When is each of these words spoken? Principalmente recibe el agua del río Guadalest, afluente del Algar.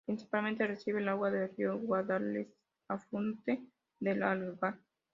Principalmente 0.07 0.65
recibe 0.65 0.99
el 0.99 1.09
agua 1.09 1.29
del 1.29 1.55
río 1.55 1.77
Guadalest, 1.77 2.51
afluente 2.87 3.61
del 3.99 4.23
Algar. 4.23 4.79